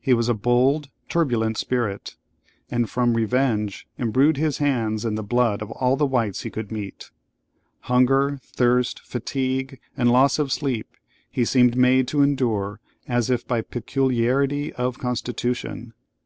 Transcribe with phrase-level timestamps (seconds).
[0.00, 2.16] He was a bold, turbulent spirit;
[2.70, 6.72] and from revenge imbrued his hands in the blood of all the whites he could
[6.72, 7.10] meet.
[7.80, 10.88] Hunger, thirst, fatigue, and loss of sleep
[11.30, 15.92] he seemed made to endure as if by peculiarity of constitution.